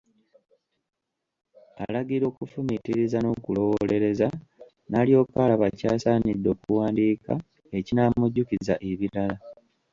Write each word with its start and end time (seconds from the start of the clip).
Alagirwa 1.85 2.27
okufumiitiriza 2.31 3.17
n'okulowoolereza, 3.21 4.27
n'alyoka 4.89 5.37
alaba 5.45 5.67
ky'asaanidde 5.77 6.47
okuwandika, 6.55 7.33
ekinamujjukiza 7.77 8.73
ebirala. 8.89 9.35